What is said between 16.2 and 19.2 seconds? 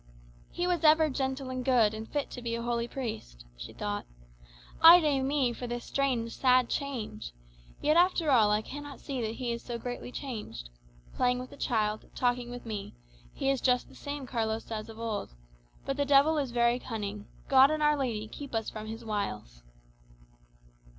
is very cunning. God and Our Lady keep us from his